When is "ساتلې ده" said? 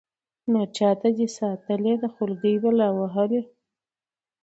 1.37-2.07